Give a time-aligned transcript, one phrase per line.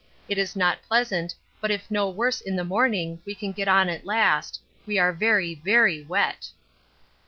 [0.27, 3.87] It is not pleasant, but if no worse in the morning we can get on
[3.87, 4.59] at last.
[4.87, 6.49] We are very, very wet.